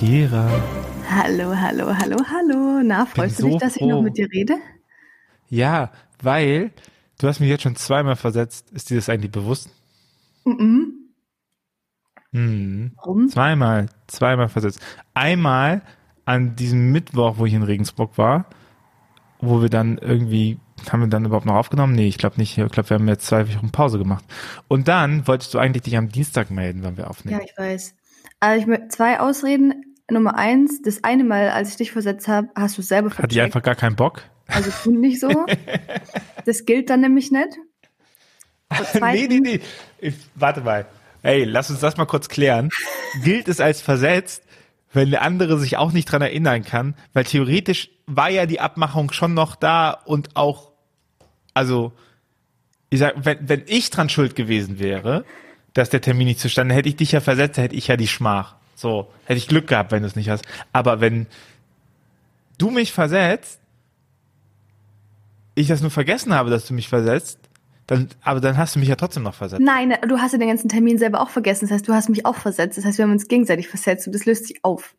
[0.00, 0.48] Kira.
[1.10, 2.80] Hallo, hallo, hallo, hallo.
[2.82, 4.02] Na, freust du so dich, dass ich noch froh.
[4.02, 4.54] mit dir rede?
[5.50, 5.92] Ja,
[6.22, 6.70] weil
[7.18, 8.70] du hast mich jetzt schon zweimal versetzt.
[8.70, 9.68] Ist dir das eigentlich bewusst?
[10.46, 10.94] Mhm.
[12.32, 12.92] Hm.
[12.96, 13.28] Warum?
[13.28, 14.80] Zweimal, zweimal versetzt.
[15.12, 15.82] Einmal
[16.24, 18.46] an diesem Mittwoch, wo ich in Regensburg war,
[19.42, 20.58] wo wir dann irgendwie,
[20.90, 21.94] haben wir dann überhaupt noch aufgenommen?
[21.94, 22.56] Nee, ich glaube nicht.
[22.56, 24.24] Ich glaube, wir haben jetzt zwei Wochen Pause gemacht.
[24.66, 27.42] Und dann wolltest du eigentlich dich am Dienstag melden, wann wir Ja, aufnehmen.
[27.44, 27.94] ich weiß.
[28.38, 29.84] Also ich möchte zwei Ausreden.
[30.12, 33.14] Nummer eins, das eine Mal, als ich dich versetzt habe, hast du es selber Hatte
[33.14, 33.44] ich vercheckt.
[33.44, 34.22] einfach gar keinen Bock?
[34.48, 35.28] Also tu nicht so.
[36.44, 37.48] das gilt dann nämlich nicht.
[39.00, 39.60] Nee, nee, nee.
[39.98, 40.86] Ich, warte mal.
[41.22, 42.68] Ey, lass uns das mal kurz klären.
[43.24, 44.44] Gilt es als versetzt,
[44.92, 46.94] wenn der andere sich auch nicht dran erinnern kann?
[47.12, 50.70] Weil theoretisch war ja die Abmachung schon noch da und auch,
[51.52, 51.92] also,
[52.90, 55.24] ich sag, wenn, wenn ich dran schuld gewesen wäre,
[55.74, 58.54] dass der Termin nicht zustande, hätte ich dich ja versetzt, hätte ich ja die Schmach.
[58.80, 60.42] So, hätte ich Glück gehabt, wenn du es nicht hast.
[60.72, 61.26] Aber wenn
[62.56, 63.60] du mich versetzt,
[65.54, 67.38] ich das nur vergessen habe, dass du mich versetzt,
[67.86, 69.60] dann, aber dann hast du mich ja trotzdem noch versetzt.
[69.60, 71.66] Nein, du hast ja den ganzen Termin selber auch vergessen.
[71.66, 72.78] Das heißt, du hast mich auch versetzt.
[72.78, 74.94] Das heißt, wir haben uns gegenseitig versetzt und das löst sich auf.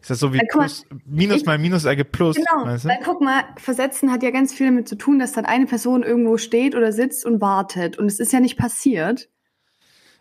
[0.00, 2.36] Ist das so wie guck mal, plus, Minus ich- mal Minus ergibt Plus?
[2.36, 2.88] Genau, weißt du?
[2.88, 6.04] weil guck mal, Versetzen hat ja ganz viel damit zu tun, dass dann eine Person
[6.04, 7.98] irgendwo steht oder sitzt und wartet.
[7.98, 9.28] Und es ist ja nicht passiert.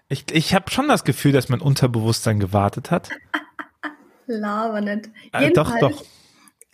[0.10, 3.10] Ich, ich habe schon das Gefühl, dass mein Unterbewusstsein gewartet hat.
[4.28, 5.10] Laber nicht.
[5.34, 6.04] Äh, doch, doch.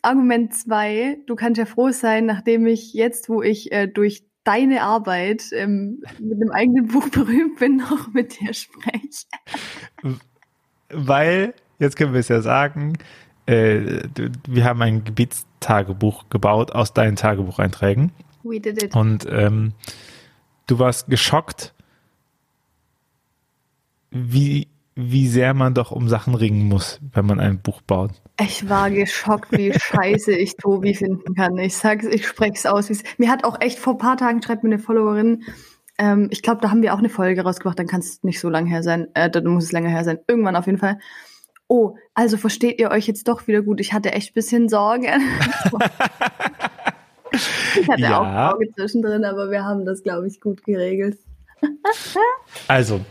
[0.01, 4.81] Argument zwei, du kannst ja froh sein, nachdem ich jetzt, wo ich äh, durch deine
[4.81, 9.25] Arbeit ähm, mit einem eigenen Buch berühmt bin, noch mit dir spreche.
[10.89, 12.97] Weil, jetzt können wir es ja sagen,
[13.45, 14.03] äh,
[14.47, 18.11] wir haben ein Gebetstagebuch gebaut aus deinen Tagebucheinträgen.
[18.43, 18.95] We did it.
[18.95, 19.73] Und ähm,
[20.67, 21.72] du warst geschockt,
[24.13, 28.11] wie, wie sehr man doch um Sachen ringen muss, wenn man ein Buch baut.
[28.39, 31.57] Ich war geschockt, wie scheiße ich Tobi finden kann.
[31.57, 32.89] Ich sag's, ich spreche aus.
[32.89, 35.43] wie's- Mir hat auch echt vor ein paar Tagen schreibt mir eine Followerin,
[35.99, 38.49] ähm, ich glaube, da haben wir auch eine Folge rausgebracht, dann kann es nicht so
[38.49, 40.17] lang her sein, äh, dann muss es länger her sein.
[40.27, 40.97] Irgendwann auf jeden Fall.
[41.67, 43.79] Oh, also versteht ihr euch jetzt doch wieder gut.
[43.79, 45.07] Ich hatte echt ein bisschen Sorge.
[47.31, 48.19] ich hatte Ja.
[48.19, 51.17] auch Sorge zwischendrin, aber wir haben das, glaube ich, gut geregelt.
[52.67, 53.03] Also,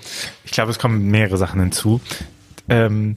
[0.44, 2.00] ich glaube, es kommen mehrere Sachen hinzu.
[2.68, 3.16] Ähm,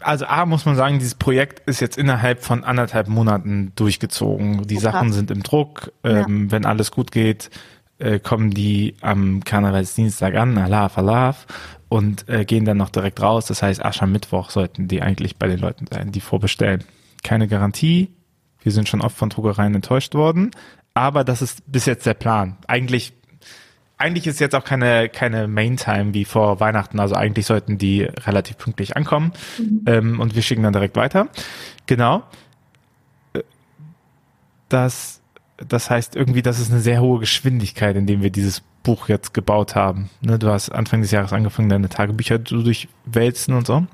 [0.00, 4.66] also A muss man sagen, dieses Projekt ist jetzt innerhalb von anderthalb Monaten durchgezogen.
[4.66, 4.82] Die krass.
[4.84, 5.92] Sachen sind im Druck.
[6.04, 7.50] Ähm, Wenn alles gut geht,
[7.98, 11.46] äh, kommen die am Karnevalsdienstag an, Alaf, Alaf,
[11.88, 13.46] und äh, gehen dann noch direkt raus.
[13.46, 16.84] Das heißt, Aschermittwoch sollten die eigentlich bei den Leuten sein, die vorbestellen.
[17.22, 18.14] Keine Garantie.
[18.62, 20.50] Wir sind schon oft von Druckereien enttäuscht worden.
[20.94, 22.56] Aber das ist bis jetzt der Plan.
[22.66, 23.12] Eigentlich
[23.98, 27.00] eigentlich ist jetzt auch keine, keine Main-Time wie vor Weihnachten.
[27.00, 29.32] Also eigentlich sollten die relativ pünktlich ankommen.
[29.86, 31.28] Ähm, und wir schicken dann direkt weiter.
[31.86, 32.22] Genau.
[33.32, 33.42] Äh,
[34.68, 35.20] Das,
[35.56, 39.32] das heißt irgendwie, das ist eine sehr hohe Geschwindigkeit, in dem wir dieses Buch jetzt
[39.32, 40.10] gebaut haben.
[40.20, 43.86] Ne, du hast Anfang des Jahres angefangen, deine Tagebücher zu durchwälzen und so.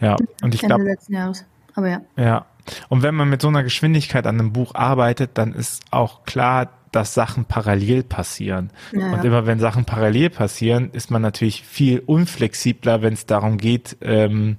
[0.00, 1.44] Ja, und ich Ende glaube, letzten Jahres.
[1.74, 2.00] Aber ja.
[2.16, 2.46] ja.
[2.88, 6.68] Und wenn man mit so einer Geschwindigkeit an einem Buch arbeitet, dann ist auch klar,
[6.92, 8.70] dass Sachen parallel passieren.
[8.92, 13.58] Ja, und immer wenn Sachen parallel passieren, ist man natürlich viel unflexibler, wenn es darum
[13.58, 14.56] geht, ähm,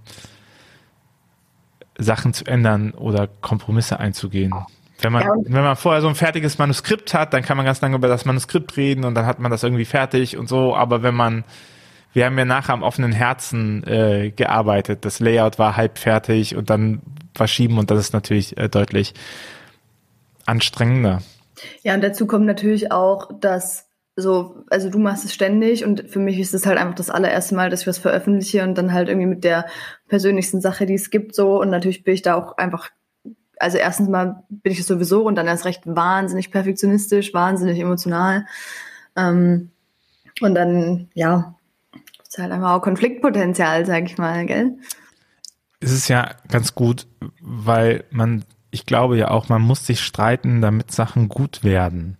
[1.97, 4.53] Sachen zu ändern oder Kompromisse einzugehen.
[5.01, 7.81] Wenn man, Ja, wenn man vorher so ein fertiges Manuskript hat, dann kann man ganz
[7.81, 10.75] lange über das Manuskript reden und dann hat man das irgendwie fertig und so.
[10.75, 11.43] Aber wenn man,
[12.13, 15.05] wir haben ja nachher am offenen Herzen äh, gearbeitet.
[15.05, 17.01] Das Layout war halb fertig und dann
[17.35, 19.13] verschieben und das ist natürlich äh, deutlich
[20.45, 21.21] anstrengender.
[21.83, 26.19] Ja, und dazu kommt natürlich auch, dass so, also du machst es ständig und für
[26.19, 29.07] mich ist es halt einfach das allererste Mal, dass ich was veröffentliche und dann halt
[29.07, 29.65] irgendwie mit der
[30.07, 31.61] persönlichsten Sache, die es gibt, so.
[31.61, 32.89] Und natürlich bin ich da auch einfach,
[33.57, 38.45] also erstens mal bin ich es sowieso und dann erst recht wahnsinnig perfektionistisch, wahnsinnig emotional.
[39.15, 39.71] Ähm,
[40.41, 41.55] und dann, ja,
[42.27, 44.77] ist halt einfach auch Konfliktpotenzial, sag ich mal, gell?
[45.79, 47.07] Es ist ja ganz gut,
[47.41, 52.17] weil man, ich glaube ja auch, man muss sich streiten, damit Sachen gut werden.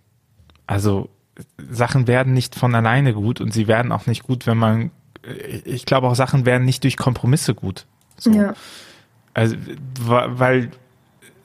[0.66, 1.08] Also
[1.70, 4.90] Sachen werden nicht von alleine gut und sie werden auch nicht gut, wenn man,
[5.64, 7.86] ich glaube auch Sachen werden nicht durch Kompromisse gut.
[8.16, 8.30] So.
[8.30, 8.54] Ja.
[9.34, 9.56] Also,
[10.06, 10.70] weil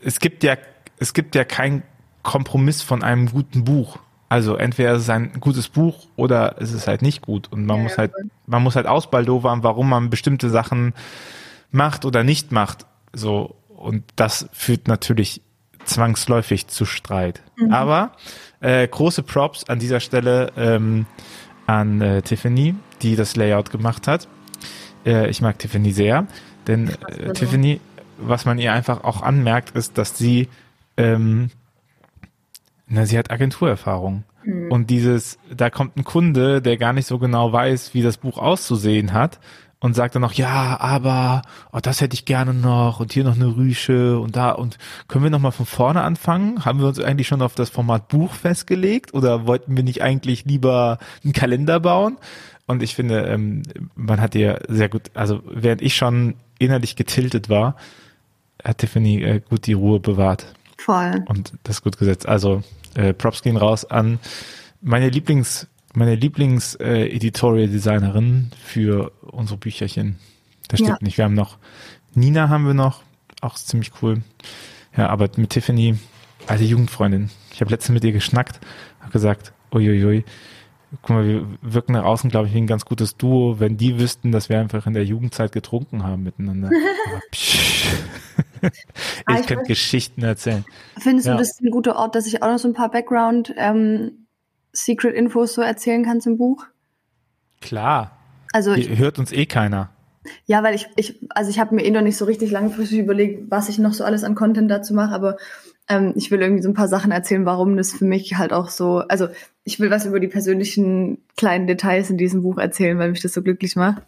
[0.02, 0.58] es gibt ja,
[0.98, 1.84] es gibt ja keinen
[2.24, 4.00] Kompromiss von einem guten Buch.
[4.28, 7.52] Also entweder ist es ein gutes Buch oder es ist halt nicht gut.
[7.52, 8.12] Und man Ja, muss halt,
[8.48, 10.94] man muss halt ausbaldowern, warum man bestimmte Sachen
[11.72, 12.86] macht oder nicht macht.
[13.14, 13.56] So.
[13.86, 15.42] Und das führt natürlich
[15.86, 17.44] zwangsläufig zu Streit.
[17.72, 18.14] Aber
[18.60, 21.06] äh, große Props an dieser Stelle ähm,
[21.68, 22.74] an äh, Tiffany,
[23.04, 24.28] die das Layout gemacht hat.
[25.06, 26.26] Äh, ich mag Tiffany sehr,
[26.66, 27.80] denn äh, Tiffany,
[28.18, 30.50] was man ihr einfach auch anmerkt, ist, dass sie,
[30.98, 31.52] ähm,
[32.88, 34.24] na, sie hat Agenturerfahrung.
[34.44, 34.72] Mhm.
[34.72, 38.40] Und dieses, da kommt ein Kunde, der gar nicht so genau weiß, wie das Buch
[38.40, 39.40] auszusehen hat
[39.86, 43.36] und sagt dann noch, ja, aber oh, das hätte ich gerne noch und hier noch
[43.36, 46.66] eine Rüsche und da und können wir noch mal von vorne anfangen?
[46.66, 50.44] Haben wir uns eigentlich schon auf das Format Buch festgelegt oder wollten wir nicht eigentlich
[50.44, 52.18] lieber einen Kalender bauen?
[52.66, 53.62] Und ich finde, ähm,
[53.94, 57.76] man hat ihr sehr gut, also während ich schon innerlich getiltet war,
[58.64, 60.48] hat Tiffany äh, gut die Ruhe bewahrt.
[60.80, 61.24] Voll.
[61.28, 62.28] Und das gut gesetzt.
[62.28, 62.64] Also
[62.96, 64.18] äh, Props gehen raus an
[64.82, 70.18] meine Lieblings meine Lieblings-Editorial-Designerin für unsere Bücherchen.
[70.68, 71.06] Das stimmt ja.
[71.06, 71.18] nicht.
[71.18, 71.58] Wir haben noch
[72.16, 73.04] Nina haben wir noch,
[73.42, 74.24] auch ziemlich cool.
[74.96, 75.98] Ja, aber mit Tiffany,
[76.48, 77.30] alte Jugendfreundin.
[77.54, 78.62] Ich habe letztens mit ihr geschnackt,
[79.02, 80.24] habe gesagt, uiuiui,
[81.02, 84.00] guck mal, wir wirken nach außen, glaube ich, wie ein ganz gutes Duo, wenn die
[84.00, 86.70] wüssten, dass wir einfach in der Jugendzeit getrunken haben miteinander.
[87.34, 87.86] ich
[89.26, 90.64] ah, ich könnte Geschichten erzählen.
[90.98, 91.34] Findest ja.
[91.34, 94.25] du, das ein guter Ort, dass ich auch noch so ein paar Background ähm,
[94.76, 96.66] Secret Infos so erzählen kannst im Buch?
[97.62, 98.18] Klar.
[98.52, 99.90] Also ich, hört uns eh keiner.
[100.46, 103.52] Ja, weil ich, ich also ich habe mir eh noch nicht so richtig langfristig überlegt,
[103.52, 105.38] was ich noch so alles an Content dazu mache, aber
[105.88, 108.70] ähm, ich will irgendwie so ein paar Sachen erzählen, warum das für mich halt auch
[108.70, 109.28] so, also
[109.64, 113.34] ich will was über die persönlichen kleinen Details in diesem Buch erzählen, weil mich das
[113.34, 114.02] so glücklich macht.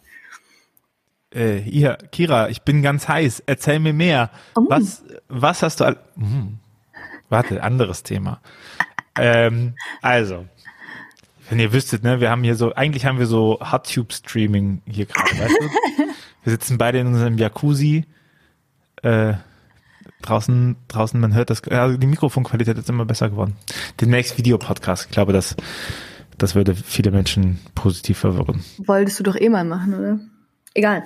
[1.30, 3.42] Äh, hier, Kira, ich bin ganz heiß.
[3.46, 4.30] Erzähl mir mehr.
[4.56, 4.64] Oh.
[4.68, 5.84] Was, was hast du?
[5.84, 6.58] All hm.
[7.28, 8.40] Warte, anderes Thema.
[9.18, 10.46] Ähm, also,
[11.48, 15.38] wenn ihr wüsstet, ne, wir haben hier so, eigentlich haben wir so Hot-Tube-Streaming hier gerade,
[15.38, 15.68] weißt du?
[16.44, 18.06] Wir sitzen beide in unserem Jacuzzi.
[19.02, 19.34] Äh,
[20.22, 23.56] draußen, draußen, man hört das, ja, die Mikrofonqualität ist immer besser geworden.
[24.00, 25.06] Demnächst Videopodcast.
[25.06, 25.56] Ich glaube, das,
[26.38, 28.64] das würde viele Menschen positiv verwirren.
[28.78, 30.20] Wolltest du doch eh mal machen, oder?
[30.74, 31.02] Egal.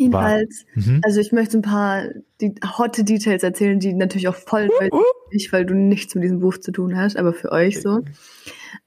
[0.00, 1.00] Jedenfalls, mhm.
[1.04, 2.04] also ich möchte ein paar
[2.40, 5.02] die hotte Details erzählen, die natürlich auch voll uh, uh.
[5.30, 8.00] nicht, weil du nichts mit diesem Buch zu tun hast, aber für euch so.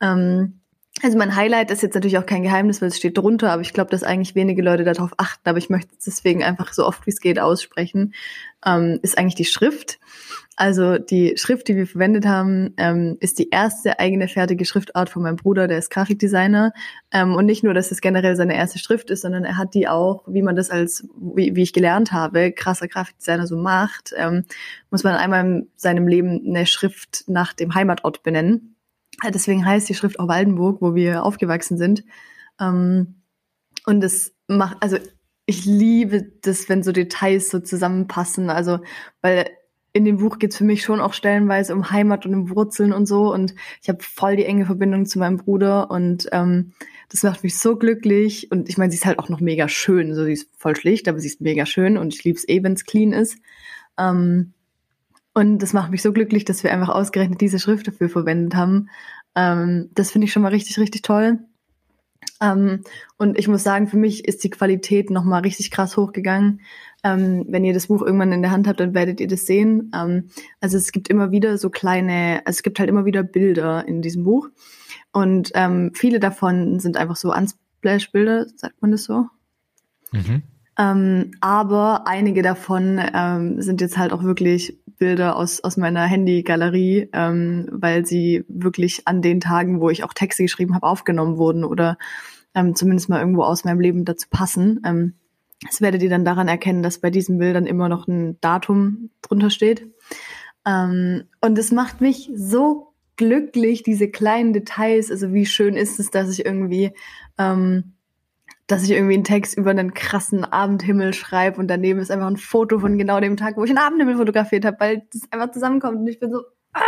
[0.01, 0.59] Ähm,
[1.03, 3.73] also mein Highlight ist jetzt natürlich auch kein Geheimnis, weil es steht drunter, aber ich
[3.73, 7.05] glaube, dass eigentlich wenige Leute darauf achten, aber ich möchte es deswegen einfach so oft
[7.05, 8.13] wie es geht aussprechen,
[8.65, 9.99] ähm, ist eigentlich die Schrift.
[10.55, 15.23] Also die Schrift, die wir verwendet haben, ähm, ist die erste eigene fertige Schriftart von
[15.23, 16.71] meinem Bruder, der ist Grafikdesigner.
[17.11, 19.89] Ähm, und nicht nur, dass es generell seine erste Schrift ist, sondern er hat die
[19.89, 24.45] auch, wie man das als, wie, wie ich gelernt habe, krasser Grafikdesigner so macht, ähm,
[24.89, 28.72] muss man einmal in seinem Leben eine Schrift nach dem Heimatort benennen.
[29.23, 32.03] Deswegen heißt die Schrift auch Waldenburg, wo wir aufgewachsen sind.
[32.59, 33.21] Ähm,
[33.85, 34.97] und es macht, also
[35.45, 38.49] ich liebe das, wenn so Details so zusammenpassen.
[38.49, 38.79] Also,
[39.21, 39.49] weil
[39.91, 43.05] in dem Buch geht's für mich schon auch stellenweise um Heimat und um Wurzeln und
[43.05, 43.31] so.
[43.31, 46.73] Und ich habe voll die enge Verbindung zu meinem Bruder und ähm,
[47.09, 48.51] das macht mich so glücklich.
[48.51, 50.15] Und ich meine, sie ist halt auch noch mega schön.
[50.15, 52.63] So, sie ist voll schlicht, aber sie ist mega schön und ich liebe es eh,
[52.63, 53.37] wenn's clean ist.
[53.99, 54.52] Ähm,
[55.33, 58.89] und das macht mich so glücklich, dass wir einfach ausgerechnet diese Schrift dafür verwendet haben.
[59.35, 61.39] Ähm, das finde ich schon mal richtig, richtig toll.
[62.41, 62.81] Ähm,
[63.17, 66.61] und ich muss sagen, für mich ist die Qualität noch mal richtig krass hochgegangen.
[67.03, 69.91] Ähm, wenn ihr das Buch irgendwann in der Hand habt, dann werdet ihr das sehen.
[69.95, 70.29] Ähm,
[70.61, 74.01] also es gibt immer wieder so kleine, also es gibt halt immer wieder Bilder in
[74.01, 74.49] diesem Buch.
[75.11, 79.27] Und ähm, viele davon sind einfach so Unsplash-Bilder, sagt man das so?
[80.11, 80.43] Mhm.
[80.77, 87.09] Ähm, aber einige davon ähm, sind jetzt halt auch wirklich Bilder aus, aus meiner Handy-Galerie,
[87.13, 91.63] ähm, weil sie wirklich an den Tagen, wo ich auch Texte geschrieben habe, aufgenommen wurden
[91.63, 91.97] oder
[92.55, 94.81] ähm, zumindest mal irgendwo aus meinem Leben dazu passen.
[94.85, 95.13] Ähm,
[95.65, 99.49] das werdet ihr dann daran erkennen, dass bei diesen Bildern immer noch ein Datum drunter
[99.49, 99.87] steht.
[100.65, 105.11] Ähm, und es macht mich so glücklich, diese kleinen Details.
[105.11, 106.91] Also wie schön ist es, dass ich irgendwie
[107.37, 107.93] ähm,
[108.67, 112.37] dass ich irgendwie einen Text über einen krassen Abendhimmel schreibe und daneben ist einfach ein
[112.37, 115.99] Foto von genau dem Tag, wo ich einen Abendhimmel fotografiert habe, weil das einfach zusammenkommt
[115.99, 116.43] und ich bin so,
[116.73, 116.81] ah,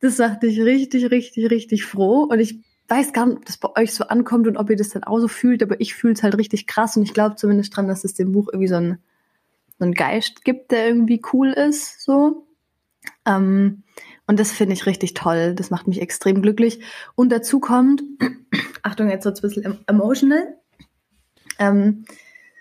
[0.00, 3.70] das macht dich richtig, richtig, richtig froh und ich weiß gar nicht, ob das bei
[3.76, 6.22] euch so ankommt und ob ihr das dann auch so fühlt, aber ich fühle es
[6.22, 8.98] halt richtig krass und ich glaube zumindest dran, dass es dem Buch irgendwie so ein,
[9.78, 12.46] so ein Geist gibt, der irgendwie cool ist, so.
[13.24, 13.82] Ähm,
[14.26, 15.54] und das finde ich richtig toll.
[15.54, 16.80] Das macht mich extrem glücklich.
[17.14, 18.02] Und dazu kommt,
[18.82, 20.56] Achtung, jetzt wird es ein bisschen emotional.
[21.58, 22.04] Ähm,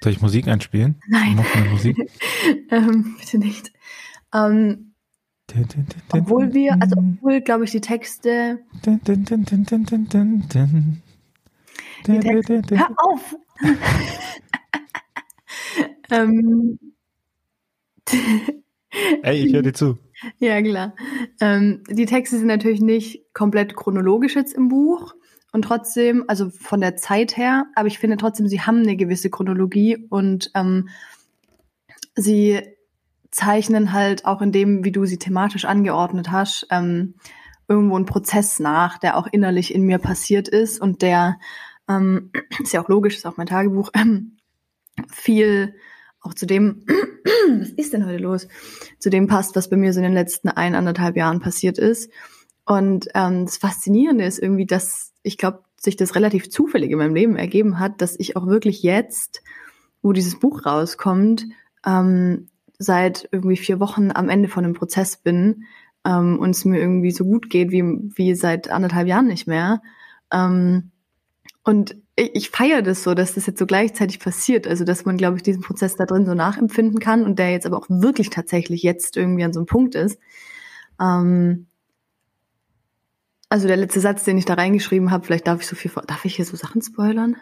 [0.04, 1.02] Soll ich Musik einspielen?
[1.08, 1.44] Nein.
[1.72, 1.98] Musik?
[2.70, 3.72] ähm, bitte nicht.
[4.34, 4.92] Ähm,
[6.12, 8.60] obwohl wir, also obwohl, glaube ich, die Texte.
[8.86, 9.00] Die
[12.20, 13.36] Texte hör auf!
[16.12, 16.80] ähm,
[19.24, 19.98] Ey, ich höre dir zu.
[20.40, 20.96] Ja, klar.
[21.42, 25.16] Ähm, die Texte sind natürlich nicht komplett chronologisch jetzt im Buch,
[25.56, 29.30] und trotzdem, also von der Zeit her, aber ich finde trotzdem, sie haben eine gewisse
[29.30, 30.90] Chronologie und ähm,
[32.14, 32.62] sie
[33.32, 37.14] zeichnen halt auch in dem, wie du sie thematisch angeordnet hast, ähm,
[37.70, 41.40] irgendwo einen Prozess nach, der auch innerlich in mir passiert ist und der,
[41.88, 42.32] ähm,
[42.62, 44.36] ist ja auch logisch, ist auch mein Tagebuch, ähm,
[45.10, 45.76] viel
[46.20, 46.86] auch zu dem,
[47.62, 48.50] was ist denn heute los,
[49.00, 52.12] zu dem passt, was bei mir so in den letzten ein, anderthalb Jahren passiert ist.
[52.66, 57.15] Und ähm, das Faszinierende ist irgendwie, dass ich glaube, sich das relativ zufällig in meinem
[57.15, 59.41] Leben ergeben hat, dass ich auch wirklich jetzt,
[60.01, 61.46] wo dieses Buch rauskommt,
[61.86, 65.63] ähm, seit irgendwie vier Wochen am Ende von einem Prozess bin
[66.05, 69.82] ähm, und es mir irgendwie so gut geht wie, wie seit anderthalb Jahren nicht mehr.
[70.32, 70.91] Ähm,
[71.63, 74.67] und ich, ich feiere das so, dass das jetzt so gleichzeitig passiert.
[74.67, 77.65] Also, dass man, glaube ich, diesen Prozess da drin so nachempfinden kann und der jetzt
[77.65, 80.20] aber auch wirklich tatsächlich jetzt irgendwie an so einem Punkt ist.
[81.01, 81.67] Ähm,
[83.56, 86.26] also der letzte Satz, den ich da reingeschrieben habe, vielleicht darf ich so viel, darf
[86.26, 87.38] ich hier so Sachen spoilern?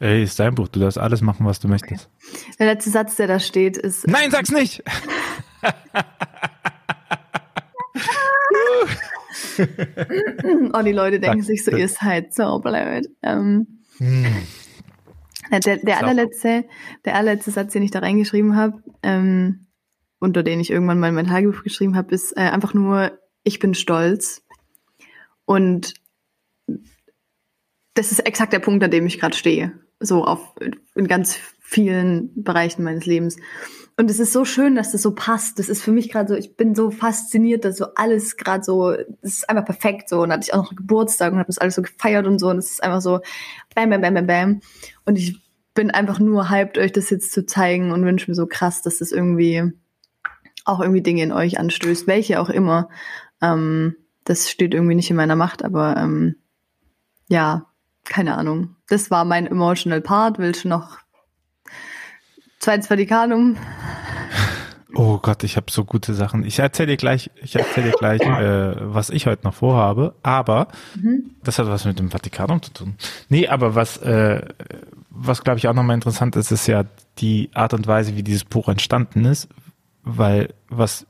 [0.00, 2.10] Ey, ist dein Buch, du darfst alles machen, was du möchtest.
[2.18, 2.54] Okay.
[2.58, 4.08] Der letzte Satz, der da steht, ist.
[4.08, 4.82] Nein, sag's nicht!
[10.72, 13.08] oh, die Leute denken Sag, sich so, ihr seid so blöd.
[13.22, 14.26] Ähm, hm.
[15.52, 16.64] Der, der allerletzte,
[17.04, 19.68] der allerletzte Satz, den ich da reingeschrieben habe, ähm,
[20.18, 23.12] unter den ich irgendwann mal in mein Tagebuch geschrieben habe, ist äh, einfach nur,
[23.44, 24.43] ich bin stolz.
[25.44, 25.94] Und
[27.94, 29.72] das ist exakt der Punkt, an dem ich gerade stehe.
[30.00, 30.54] So auf
[30.94, 33.36] in ganz vielen Bereichen meines Lebens.
[33.96, 35.58] Und es ist so schön, dass das so passt.
[35.58, 38.90] Das ist für mich gerade so, ich bin so fasziniert, dass so alles gerade so,
[38.90, 40.22] es ist einfach perfekt so.
[40.22, 42.48] Und hatte ich auch noch Geburtstag und habe das alles so gefeiert und so.
[42.48, 43.20] Und es ist einfach so
[43.74, 44.60] bam, bam, bam, bam, bam.
[45.04, 45.40] Und ich
[45.74, 48.98] bin einfach nur hyped, euch das jetzt zu zeigen und wünsche mir so krass, dass
[48.98, 49.72] das irgendwie
[50.64, 52.88] auch irgendwie Dinge in euch anstößt, welche auch immer.
[53.40, 56.36] Ähm, das steht irgendwie nicht in meiner Macht, aber ähm,
[57.28, 57.66] ja,
[58.04, 58.76] keine Ahnung.
[58.88, 60.38] Das war mein emotional Part.
[60.38, 60.98] Willst du noch
[62.58, 63.56] zweites Vatikanum?
[64.96, 66.44] Oh Gott, ich habe so gute Sachen.
[66.44, 70.14] Ich erzähle dir gleich, ich erzähle dir gleich, äh, was ich heute noch vorhabe.
[70.22, 71.30] Aber mhm.
[71.42, 72.94] das hat was mit dem Vatikanum zu tun.
[73.28, 74.42] Nee, aber was, äh,
[75.10, 76.84] was glaube ich auch nochmal interessant ist, ist ja
[77.18, 79.48] die Art und Weise, wie dieses Buch entstanden ist.
[80.04, 81.06] Weil was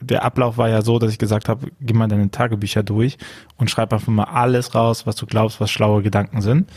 [0.00, 3.18] der Ablauf war ja so, dass ich gesagt habe, geh mal deine Tagebücher durch
[3.56, 6.70] und schreib einfach mal alles raus, was du glaubst, was schlaue Gedanken sind.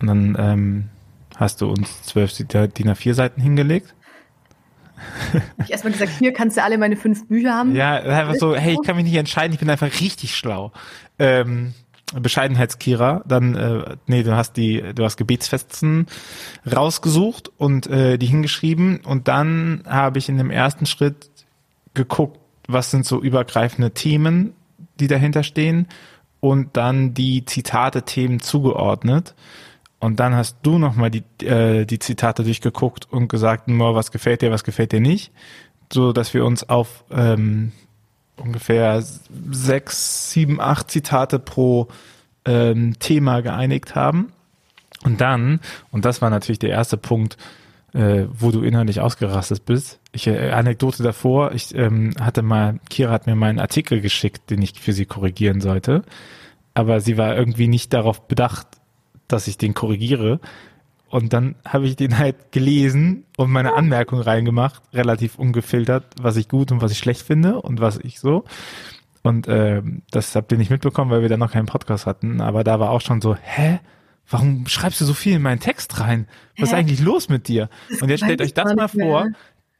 [0.00, 0.84] Und dann ähm,
[1.36, 3.94] hast du uns zwölf DIN A4 Seiten hingelegt.
[5.64, 7.74] Ich erstmal gesagt, hier kannst du alle meine fünf Bücher haben.
[7.74, 10.72] Ja, einfach so, hey, ich kann mich nicht entscheiden, ich bin einfach richtig schlau.
[11.18, 11.74] Ähm,
[12.12, 16.06] Bescheidenheitskira, dann, äh, nee, du hast die, du hast Gebetsfesten
[16.70, 21.30] rausgesucht und äh, die hingeschrieben und dann habe ich in dem ersten Schritt
[21.94, 24.54] geguckt, was sind so übergreifende Themen,
[25.00, 25.88] die dahinter stehen
[26.40, 29.34] und dann die Zitate-Themen zugeordnet.
[29.98, 34.42] Und dann hast du nochmal die, äh, die Zitate durchgeguckt und gesagt, nur was gefällt
[34.42, 35.32] dir, was gefällt dir nicht,
[35.92, 37.72] so dass wir uns auf ähm,
[38.36, 39.02] ungefähr
[39.50, 41.88] sechs, sieben, acht Zitate pro
[42.44, 44.32] ähm, Thema geeinigt haben.
[45.04, 45.60] Und dann,
[45.90, 47.36] und das war natürlich der erste Punkt,
[47.94, 50.00] äh, wo du innerlich ausgerastet bist.
[50.12, 54.50] Ich äh, Anekdote davor, ich ähm, hatte mal, Kira hat mir mal einen Artikel geschickt,
[54.50, 56.02] den ich für sie korrigieren sollte,
[56.74, 58.66] aber sie war irgendwie nicht darauf bedacht,
[59.28, 60.40] dass ich den korrigiere.
[61.08, 66.48] Und dann habe ich den halt gelesen und meine Anmerkung reingemacht, relativ ungefiltert, was ich
[66.48, 68.44] gut und was ich schlecht finde und was ich so.
[69.22, 72.40] Und äh, das habt ihr nicht mitbekommen, weil wir da noch keinen Podcast hatten.
[72.40, 73.78] Aber da war auch schon so, hä?
[74.28, 76.26] Warum schreibst du so viel in meinen Text rein?
[76.56, 76.72] Was Hä?
[76.72, 77.68] ist eigentlich los mit dir?
[78.00, 79.28] Und jetzt stellt euch das mal vor.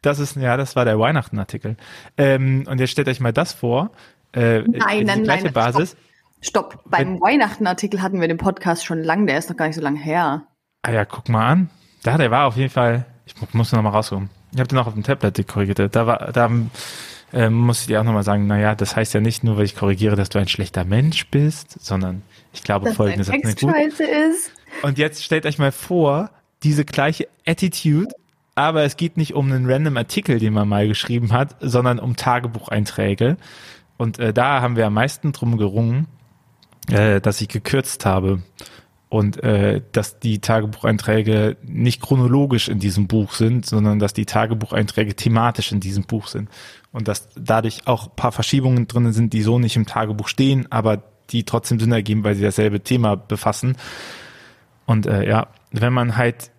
[0.02, 1.76] Das ist, ja, das war der Weihnachten-Artikel.
[2.18, 3.90] Ähm, und jetzt stellt euch mal das vor.
[4.32, 5.52] Äh, nein, nein, nein.
[5.52, 5.96] Basis.
[6.40, 6.72] Stopp.
[6.72, 6.90] Stopp.
[6.90, 9.98] Beim Weihnachten-Artikel hatten wir den Podcast schon lang, der ist noch gar nicht so lange
[9.98, 10.42] her.
[10.82, 11.70] Ah ja, guck mal an.
[12.02, 14.28] Da, der war auf jeden Fall, ich muss noch mal rausholen.
[14.52, 15.96] Ich habe den auch auf dem Tablet korrigiert.
[15.96, 16.50] Da war, da
[17.32, 19.64] äh, muss ich dir auch noch mal sagen, naja, das heißt ja nicht nur, weil
[19.64, 22.22] ich korrigiere, dass du ein schlechter Mensch bist, sondern
[22.54, 23.61] ich glaube, Dass folgende Sache gut.
[23.61, 24.50] Scheiße ist.
[24.82, 26.30] Und jetzt stellt euch mal vor,
[26.62, 28.14] diese gleiche Attitude,
[28.54, 32.16] aber es geht nicht um einen random Artikel, den man mal geschrieben hat, sondern um
[32.16, 33.37] Tagebucheinträge.
[33.96, 36.06] Und äh, da haben wir am meisten drum gerungen,
[36.88, 38.42] äh, dass ich gekürzt habe
[39.08, 45.14] und äh, dass die Tagebucheinträge nicht chronologisch in diesem Buch sind, sondern dass die Tagebucheinträge
[45.14, 46.49] thematisch in diesem Buch sind
[46.92, 51.13] und dass dadurch auch paar Verschiebungen drin sind, die so nicht im Tagebuch stehen, aber
[51.31, 53.76] die trotzdem Sinn ergeben, weil sie dasselbe Thema befassen.
[54.87, 56.50] Und äh, ja, wenn man halt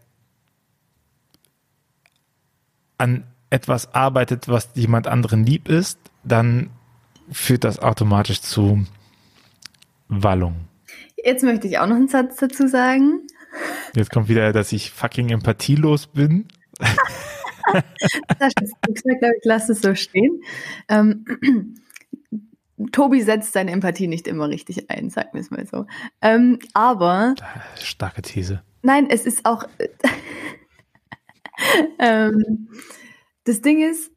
[2.97, 6.69] an etwas arbeitet, was jemand anderen lieb ist, dann
[7.31, 8.85] führt das automatisch zu
[10.07, 10.67] Wallung.
[11.23, 13.21] Jetzt möchte ich auch noch einen Satz dazu sagen.
[13.95, 16.47] Jetzt kommt wieder, dass ich fucking empathielos bin.
[18.39, 20.41] das ist gesagt, glaube ich, lass es so stehen.
[20.89, 21.25] Ähm,
[22.91, 25.85] Tobi setzt seine Empathie nicht immer richtig ein, sagen wir es mal so.
[26.21, 27.35] Ähm, aber.
[27.79, 28.63] Starke These.
[28.81, 29.63] Nein, es ist auch.
[31.99, 32.69] ähm,
[33.45, 34.11] das Ding ist,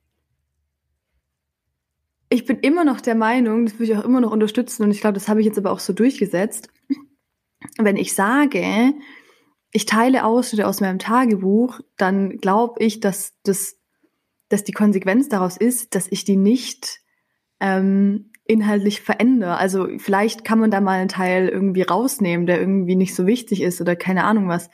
[2.31, 5.01] ich bin immer noch der Meinung, das würde ich auch immer noch unterstützen und ich
[5.01, 6.69] glaube, das habe ich jetzt aber auch so durchgesetzt.
[7.79, 8.93] Wenn ich sage,
[9.73, 13.77] ich teile Ausschnitte aus meinem Tagebuch, dann glaube ich, dass das,
[14.49, 17.01] dass die Konsequenz daraus ist, dass ich die nicht
[17.61, 19.59] ähm, inhaltlich verändere.
[19.59, 23.63] Also vielleicht kann man da mal einen Teil irgendwie rausnehmen, der irgendwie nicht so wichtig
[23.63, 24.71] ist oder keine Ahnung was.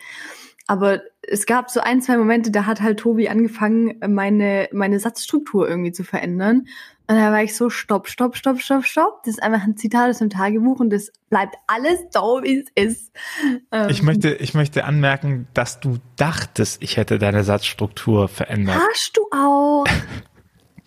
[0.66, 5.68] Aber es gab so ein, zwei Momente, da hat halt Tobi angefangen, meine, meine Satzstruktur
[5.68, 6.68] irgendwie zu verändern.
[7.06, 9.24] Und da war ich so, stopp, stopp, stopp, stopp, stopp.
[9.24, 12.70] Das ist einfach ein Zitat aus dem Tagebuch und das bleibt alles so, wie es
[12.74, 13.12] ist.
[13.72, 18.80] Ähm, ich möchte, ich möchte anmerken, dass du dachtest, ich hätte deine Satzstruktur verändert.
[18.90, 19.84] Hast du auch.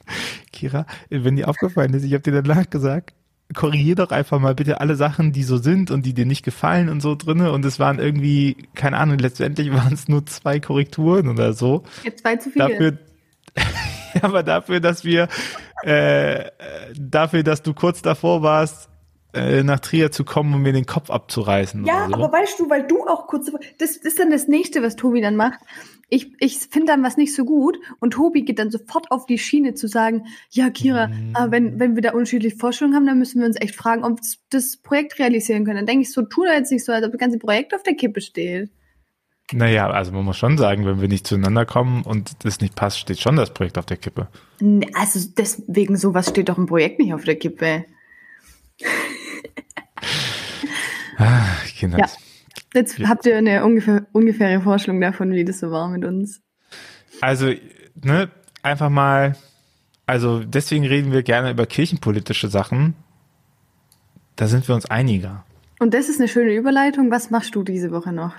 [0.51, 3.13] Kira, wenn dir aufgefallen ist, ich habe dir danach gesagt,
[3.53, 6.89] korrigier doch einfach mal bitte alle Sachen, die so sind und die dir nicht gefallen
[6.89, 7.51] und so drinne.
[7.51, 11.83] Und es waren irgendwie, keine Ahnung, letztendlich waren es nur zwei Korrekturen oder so.
[12.03, 12.67] Ja, zwei zu viele.
[12.67, 12.97] Dafür,
[14.21, 15.27] aber dafür, dass wir,
[15.83, 16.45] äh,
[16.99, 18.89] dafür, dass du kurz davor warst,
[19.34, 21.86] äh, nach Trier zu kommen, um mir den Kopf abzureißen.
[21.86, 22.13] Ja, so.
[22.13, 25.36] aber weißt du, weil du auch kurz, das ist dann das nächste, was Tobi dann
[25.36, 25.60] macht
[26.10, 29.38] ich, ich finde dann was nicht so gut und Tobi geht dann sofort auf die
[29.38, 31.34] Schiene zu sagen, ja, Kira, mhm.
[31.36, 34.19] äh, wenn, wenn wir da unterschiedliche Vorstellungen haben, dann müssen wir uns echt fragen, ob
[34.19, 35.77] wir das Projekt realisieren können.
[35.77, 37.84] Dann denke ich so, tu da jetzt nicht so, als ob das ganze Projekt auf
[37.84, 38.69] der Kippe steht.
[39.51, 43.00] Naja, also man muss schon sagen, wenn wir nicht zueinander kommen und das nicht passt,
[43.00, 44.27] steht schon das Projekt auf der Kippe.
[44.93, 47.86] Also deswegen sowas steht doch im Projekt nicht auf der Kippe.
[51.77, 52.00] Kinder.
[52.00, 52.07] Ja.
[52.74, 56.42] Jetzt habt ihr eine ungefähr, ungefähre Vorstellung davon, wie das so war mit uns.
[57.22, 57.53] Also,
[57.96, 58.29] ne,
[58.61, 59.35] einfach mal,
[60.05, 62.96] also deswegen reden wir gerne über kirchenpolitische Sachen.
[64.35, 65.46] Da sind wir uns einiger.
[65.79, 67.11] Und das ist eine schöne Überleitung.
[67.11, 68.33] Was machst du diese Woche noch?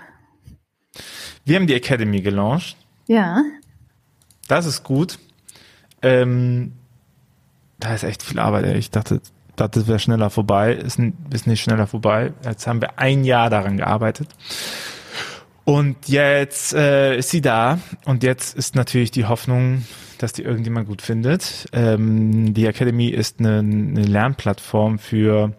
[1.44, 2.76] Wir haben die Academy gelauncht.
[3.06, 3.42] Ja.
[4.48, 5.18] Das ist gut.
[6.02, 6.72] Ähm,
[7.78, 8.66] da ist echt viel Arbeit.
[8.66, 8.78] Ey.
[8.78, 9.20] Ich dachte,
[9.60, 10.98] dachte, es wäre schneller vorbei, ist,
[11.30, 12.32] ist nicht schneller vorbei.
[12.44, 14.28] Jetzt haben wir ein Jahr daran gearbeitet.
[15.64, 19.84] Und jetzt äh, ist sie da und jetzt ist natürlich die Hoffnung,
[20.16, 21.68] dass die irgendjemand gut findet.
[21.72, 25.52] Ähm, die Academy ist eine, eine Lernplattform für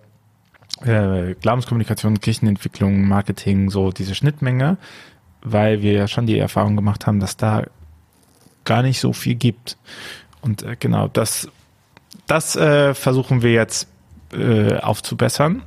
[0.84, 4.78] äh, Glaubenskommunikation, Kirchenentwicklung, Marketing, so diese Schnittmenge,
[5.42, 7.66] weil wir ja schon die Erfahrung gemacht haben, dass da
[8.66, 9.78] gar nicht so viel gibt.
[10.42, 11.50] Und äh, genau, das
[12.30, 13.88] das äh, versuchen wir jetzt
[14.34, 15.64] äh, aufzubessern.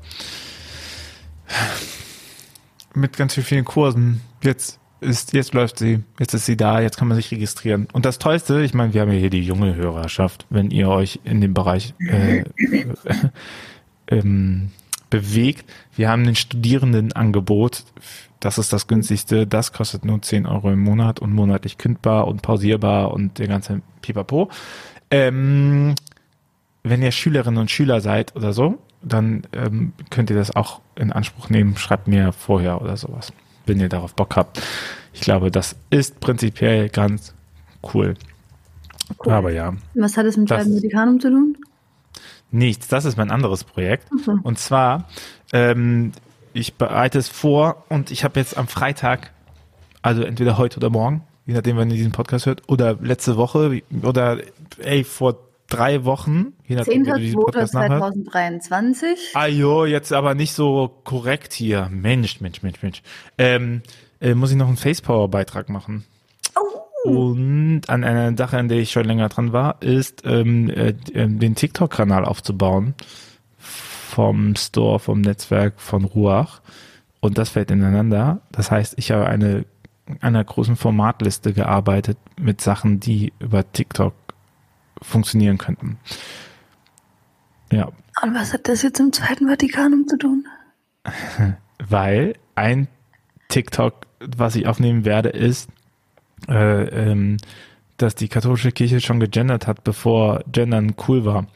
[2.94, 4.20] Mit ganz vielen Kursen.
[4.42, 7.88] Jetzt ist, jetzt läuft sie, jetzt ist sie da, jetzt kann man sich registrieren.
[7.92, 11.20] Und das Tollste, ich meine, wir haben ja hier die junge Hörerschaft, wenn ihr euch
[11.24, 12.44] in dem Bereich äh, äh,
[14.08, 14.70] ähm,
[15.10, 15.68] bewegt.
[15.96, 17.84] Wir haben ein Studierendenangebot,
[18.38, 22.42] das ist das günstigste, das kostet nur 10 Euro im Monat und monatlich kündbar und
[22.42, 24.50] pausierbar und der ganze Pipapo.
[25.10, 25.94] Ähm,
[26.82, 31.12] wenn ihr Schülerinnen und Schüler seid oder so, dann ähm, könnt ihr das auch in
[31.12, 31.76] Anspruch nehmen.
[31.76, 33.32] Schreibt mir vorher oder sowas,
[33.66, 34.60] wenn ihr darauf Bock habt.
[35.12, 37.34] Ich glaube, das ist prinzipiell ganz
[37.94, 38.14] cool.
[39.24, 39.32] cool.
[39.32, 39.74] Aber ja.
[39.94, 41.56] Was hat es mit das, Vatikanum zu tun?
[42.50, 42.88] Nichts.
[42.88, 44.08] Das ist mein anderes Projekt.
[44.12, 44.38] Okay.
[44.42, 45.08] Und zwar,
[45.52, 46.12] ähm,
[46.52, 49.32] ich bereite es vor und ich habe jetzt am Freitag,
[50.02, 53.82] also entweder heute oder morgen, je nachdem, wann ihr diesen Podcast hört, oder letzte Woche
[54.02, 54.38] oder
[54.78, 55.38] ey, vor
[55.72, 59.04] drei Wochen, je nachdem, 10.2.2023.
[59.34, 61.88] Ah jo, jetzt aber nicht so korrekt hier.
[61.90, 63.02] Mensch, Mensch, Mensch, Mensch.
[63.38, 63.82] Ähm,
[64.20, 66.04] äh, muss ich noch einen Facepower-Beitrag machen.
[66.56, 67.10] Oh.
[67.10, 71.28] Und an einer Sache, an der ich schon länger dran war, ist ähm, äh, äh,
[71.28, 72.94] den TikTok-Kanal aufzubauen
[73.58, 76.60] vom Store, vom Netzwerk von Ruach.
[77.20, 78.40] Und das fällt ineinander.
[78.52, 79.64] Das heißt, ich habe eine
[80.20, 84.14] einer großen Formatliste gearbeitet mit Sachen, die über TikTok
[85.02, 85.98] funktionieren könnten.
[87.70, 87.86] Ja.
[88.22, 90.46] Und was hat das jetzt im Zweiten Vatikanum zu tun?
[91.78, 92.88] Weil ein
[93.48, 95.70] TikTok, was ich aufnehmen werde, ist,
[96.48, 97.38] äh, ähm,
[97.96, 101.46] dass die katholische Kirche schon gegendert hat, bevor Gendern cool war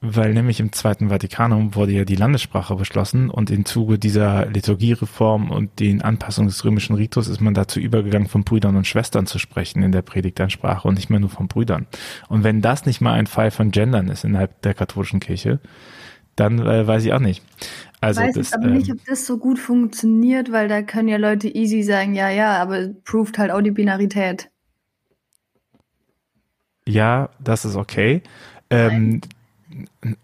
[0.00, 5.50] weil nämlich im Zweiten Vatikanum wurde ja die Landessprache beschlossen und im Zuge dieser Liturgiereform
[5.50, 9.38] und den Anpassungen des römischen Ritus ist man dazu übergegangen, von Brüdern und Schwestern zu
[9.40, 11.86] sprechen in der Predigtansprache und nicht mehr nur von Brüdern.
[12.28, 15.58] Und wenn das nicht mal ein Fall von Gendern ist innerhalb der katholischen Kirche,
[16.36, 17.42] dann äh, weiß ich auch nicht.
[18.00, 21.16] Also weiß das, aber ähm, nicht, ob das so gut funktioniert, weil da können ja
[21.16, 24.48] Leute easy sagen, ja, ja, aber proved halt auch die Binarität.
[26.86, 28.22] ja, das ist okay.
[28.70, 29.20] Ähm,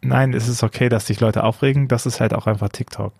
[0.00, 1.88] nein, es ist okay, dass sich Leute aufregen.
[1.88, 3.12] Das ist halt auch einfach TikTok.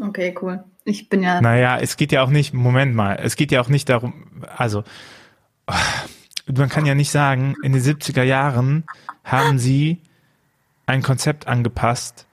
[0.00, 0.64] Okay, cool.
[0.84, 1.40] Ich bin ja.
[1.40, 4.82] Naja, es geht ja auch nicht, Moment mal, es geht ja auch nicht darum, also
[6.52, 8.84] man kann ja nicht sagen, in den 70er Jahren
[9.24, 10.00] haben sie
[10.86, 12.26] ein Konzept angepasst,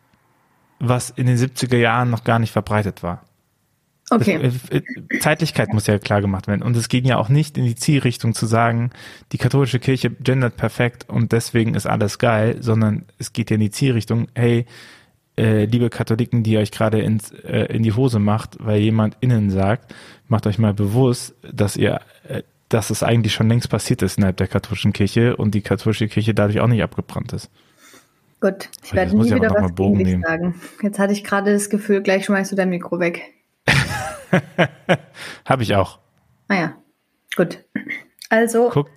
[0.80, 3.24] was in den 70er Jahren noch gar nicht verbreitet war.
[4.12, 4.52] Okay.
[4.72, 6.64] Äh, äh, Zeitlichkeit muss ja klar gemacht werden.
[6.64, 8.92] Und es ging ja auch nicht in die Zielrichtung zu sagen,
[9.32, 13.62] die katholische Kirche gendert perfekt und deswegen ist alles geil, sondern es geht ja in
[13.62, 14.66] die Zielrichtung, hey,
[15.38, 19.50] äh, liebe Katholiken, die euch gerade ins, äh, in die Hose macht, weil jemand innen
[19.50, 19.94] sagt,
[20.28, 24.38] macht euch mal bewusst, dass ihr, äh, dass es eigentlich schon längst passiert ist innerhalb
[24.38, 27.50] der katholischen Kirche und die katholische Kirche dadurch auch nicht abgebrannt ist.
[28.42, 28.70] Gut.
[28.84, 30.56] Ich werde nie wieder was gegen dich sagen.
[30.82, 33.34] Jetzt hatte ich gerade das Gefühl, gleich schmeißt du dein Mikro weg.
[35.46, 36.00] Habe ich auch.
[36.48, 36.76] Naja.
[37.36, 37.64] Gut.
[38.30, 38.90] Also, Guck,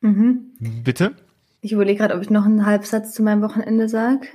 [0.00, 0.52] mhm.
[0.84, 1.16] bitte?
[1.60, 4.26] ich überlege gerade, ob ich noch einen Halbsatz zu meinem Wochenende sage.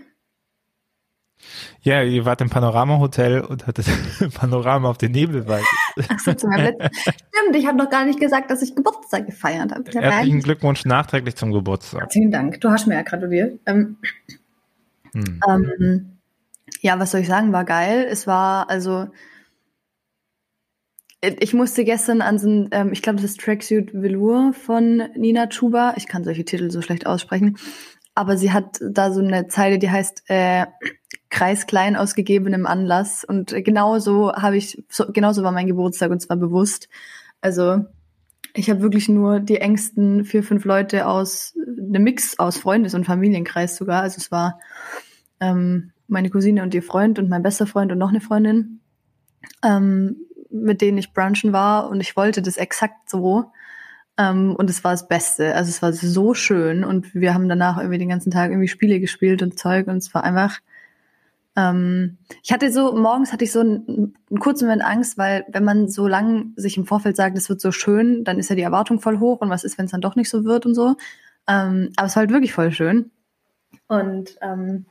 [1.82, 3.86] Ja, ihr wart im Panorama-Hotel und hattet
[4.34, 5.66] Panorama auf den Nebelwald.
[6.10, 6.96] Achso, zu meinem letzten.
[7.02, 9.84] Stimmt, ich habe noch gar nicht gesagt, dass ich Geburtstag gefeiert habe.
[9.90, 12.12] Ich hab Herzlichen eigentlich- Glückwunsch nachträglich zum Geburtstag.
[12.14, 12.62] Vielen Dank.
[12.62, 13.60] Du hast mir ja gratuliert.
[13.66, 13.98] Ähm,
[15.14, 15.40] Hm.
[15.48, 16.18] ähm,
[16.82, 17.52] ja, was soll ich sagen?
[17.52, 18.08] War geil.
[18.10, 19.08] Es war also.
[21.26, 25.48] Ich musste gestern an so ein, ähm, ich glaube, das ist Tracksuit Velour von Nina
[25.48, 25.94] Chuba.
[25.96, 27.58] Ich kann solche Titel so schlecht aussprechen.
[28.14, 30.66] Aber sie hat da so eine Zeile, die heißt äh,
[31.30, 33.24] Kreisklein aus gegebenem Anlass.
[33.24, 36.90] Und genauso habe ich, so, genauso war mein Geburtstag und zwar bewusst.
[37.40, 37.86] Also
[38.54, 43.06] ich habe wirklich nur die engsten vier, fünf Leute aus, eine Mix aus Freundes- und
[43.06, 44.02] Familienkreis sogar.
[44.02, 44.60] Also es war
[45.40, 48.82] ähm, meine Cousine und ihr Freund und mein bester Freund und noch eine Freundin,
[49.64, 50.18] ähm,
[50.54, 53.52] mit denen ich brunchen war und ich wollte das exakt so.
[54.18, 55.56] Ähm, und es war das Beste.
[55.56, 59.00] Also es war so schön und wir haben danach irgendwie den ganzen Tag irgendwie Spiele
[59.00, 60.60] gespielt und Zeug und es war einfach.
[61.56, 65.64] Ähm, ich hatte so, morgens hatte ich so einen, einen kurzen Moment Angst, weil wenn
[65.64, 68.64] man so lang sich im Vorfeld sagt, es wird so schön, dann ist ja die
[68.64, 70.96] Erwartung voll hoch und was ist, wenn es dann doch nicht so wird und so.
[71.48, 73.12] Ähm, aber es war halt wirklich voll schön.
[73.88, 74.86] Und ähm,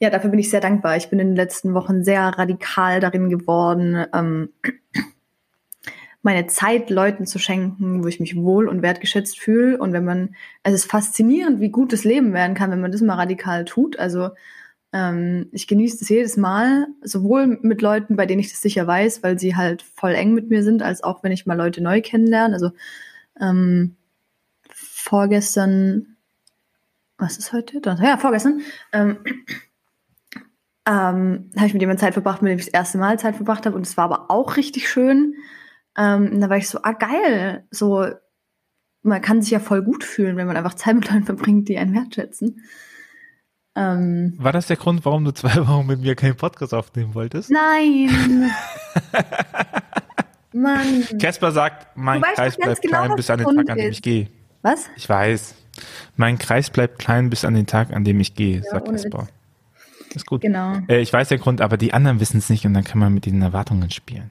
[0.00, 0.96] ja, dafür bin ich sehr dankbar.
[0.96, 4.48] Ich bin in den letzten Wochen sehr radikal darin geworden, ähm,
[6.22, 9.78] meine Zeit Leuten zu schenken, wo ich mich wohl und wertgeschätzt fühle.
[9.78, 13.02] Und wenn man, es ist faszinierend, wie gut das Leben werden kann, wenn man das
[13.02, 13.98] mal radikal tut.
[13.98, 14.30] Also
[14.94, 19.22] ähm, ich genieße das jedes Mal, sowohl mit Leuten, bei denen ich das sicher weiß,
[19.22, 22.00] weil sie halt voll eng mit mir sind, als auch wenn ich mal Leute neu
[22.00, 22.54] kennenlerne.
[22.54, 22.70] Also
[23.38, 23.96] ähm,
[24.70, 26.16] vorgestern,
[27.18, 27.80] was ist heute?
[27.84, 28.62] Ja, vorgestern.
[28.92, 29.18] Ähm,
[30.86, 33.66] ähm, habe ich mit jemandem Zeit verbracht, mit dem ich das erste Mal Zeit verbracht
[33.66, 35.34] habe und es war aber auch richtig schön.
[35.96, 38.06] Ähm, da war ich so, ah geil, so
[39.02, 41.78] man kann sich ja voll gut fühlen, wenn man einfach Zeit mit Leuten verbringt, die
[41.78, 42.62] einen wertschätzen.
[43.76, 47.50] Ähm, War das der Grund, warum du zwei Wochen mit mir keinen Podcast aufnehmen wolltest?
[47.50, 48.50] nein!
[50.52, 51.06] Mann.
[51.20, 54.02] Casper sagt, mein Kreis bleibt genau, klein bis an den Grund Tag, an dem ich
[54.02, 54.28] gehe.
[54.62, 54.90] Was?
[54.96, 55.54] Ich weiß.
[56.16, 59.28] Mein Kreis bleibt klein bis an den Tag, an dem ich gehe, sagt ohne Casper.
[60.14, 60.40] Ist gut.
[60.40, 60.78] Genau.
[60.88, 63.14] Äh, ich weiß den Grund, aber die anderen wissen es nicht und dann kann man
[63.14, 64.30] mit den Erwartungen spielen.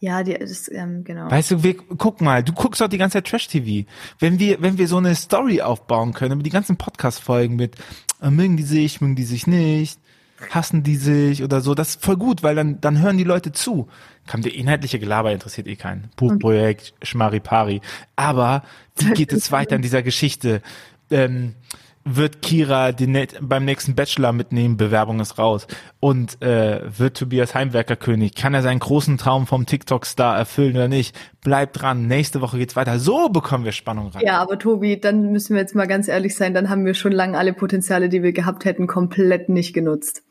[0.00, 1.30] Ja, die, das, ähm, genau.
[1.30, 3.86] Weißt du, wir, guck mal, du guckst doch die ganze Zeit Trash-TV.
[4.18, 7.76] Wenn wir, wenn wir so eine Story aufbauen können, über die ganzen Podcast-Folgen mit,
[8.22, 10.00] äh, mögen die sich, mögen die sich nicht,
[10.48, 13.52] hassen die sich oder so, das ist voll gut, weil dann, dann hören die Leute
[13.52, 13.88] zu.
[14.26, 16.08] Kam der inhaltliche Gelaber interessiert eh keinen.
[16.16, 17.82] Buchprojekt, Schmaripari.
[18.16, 18.62] Aber
[18.96, 20.62] wie geht es weiter in dieser Geschichte?
[21.10, 21.56] Ähm,
[22.04, 25.66] wird Kira den, beim nächsten Bachelor mitnehmen, Bewerbung ist raus.
[26.00, 28.34] Und äh, wird Tobias Heimwerker König?
[28.34, 31.14] Kann er seinen großen Traum vom TikTok-Star erfüllen oder nicht?
[31.42, 32.98] Bleibt dran, nächste Woche geht's weiter.
[32.98, 34.22] So bekommen wir Spannung rein.
[34.24, 37.12] Ja, aber Tobi, dann müssen wir jetzt mal ganz ehrlich sein, dann haben wir schon
[37.12, 40.22] lange alle Potenziale, die wir gehabt hätten, komplett nicht genutzt.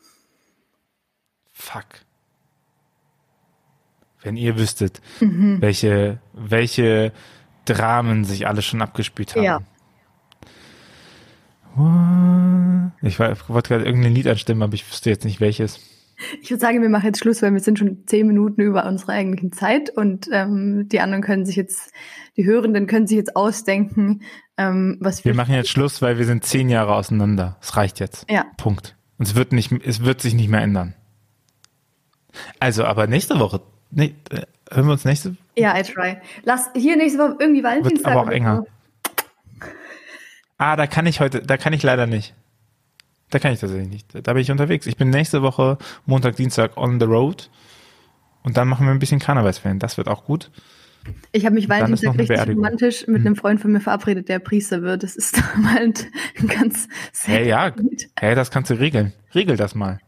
[1.52, 1.84] Fuck.
[4.22, 5.58] Wenn ihr wüsstet, Mhm.
[5.60, 7.12] welche, welche
[7.64, 9.44] Dramen sich alle schon abgespielt haben.
[9.44, 9.60] Ja.
[11.74, 12.92] What?
[13.02, 15.80] Ich wollte gerade irgendein Lied anstimmen, aber ich wüsste jetzt nicht welches.
[16.42, 19.12] Ich würde sagen, wir machen jetzt Schluss, weil wir sind schon zehn Minuten über unserer
[19.12, 21.92] eigentlichen Zeit und ähm, die anderen können sich jetzt,
[22.36, 24.20] die Hörenden können sich jetzt ausdenken,
[24.58, 25.32] ähm, was wir.
[25.32, 27.56] Wir machen jetzt Schluss, weil wir sind zehn Jahre auseinander.
[27.62, 28.30] Es reicht jetzt.
[28.30, 28.44] Ja.
[28.58, 28.96] Punkt.
[29.18, 30.94] Und es wird nicht, es wird sich nicht mehr ändern.
[32.58, 33.62] Also, aber nächste Woche,
[33.96, 34.10] äh,
[34.70, 36.16] hören wir uns nächste, Ja, I try.
[36.44, 38.12] Lass hier nächste Woche irgendwie Valentinstag.
[38.12, 38.56] aber auch enger.
[38.58, 38.66] so.
[40.60, 42.34] Ah, da kann ich heute, da kann ich leider nicht.
[43.30, 44.06] Da kann ich tatsächlich nicht.
[44.12, 44.86] Da bin ich unterwegs.
[44.86, 47.48] Ich bin nächste Woche Montag, Dienstag on the road.
[48.42, 49.78] Und dann machen wir ein bisschen Karnevalsferien.
[49.78, 50.50] Das wird auch gut.
[51.32, 53.26] Ich habe mich Valentinstag richtig romantisch mit hm.
[53.26, 55.02] einem Freund von mir verabredet, der Priester wird.
[55.02, 55.94] Das ist mal ein,
[56.48, 56.88] ganz
[57.24, 57.72] Hey, ja,
[58.18, 59.12] hey, das kannst du regeln.
[59.34, 60.00] Regel das mal.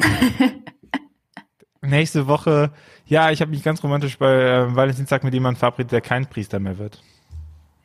[1.82, 2.72] Nächste Woche,
[3.06, 6.58] ja, ich habe mich ganz romantisch bei äh, Valentinstag mit jemandem verabredet, der kein Priester
[6.58, 7.00] mehr wird.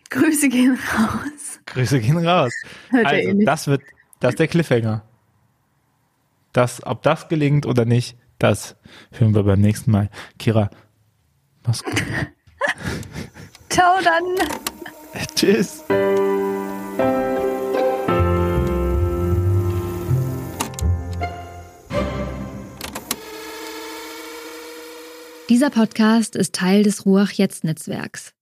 [0.09, 1.59] Grüße gehen raus.
[1.65, 2.53] Grüße gehen raus.
[2.89, 3.81] Hört also, eh das wird,
[4.19, 5.03] das ist der Cliffhanger.
[6.53, 8.75] Das, ob das gelingt oder nicht, das
[9.11, 10.09] hören wir beim nächsten Mal.
[10.39, 10.69] Kira,
[11.65, 12.01] mach's gut.
[13.69, 14.23] Ciao dann.
[15.35, 15.83] Tschüss.
[25.49, 28.34] Dieser Podcast ist Teil des Ruach Jetzt Netzwerks.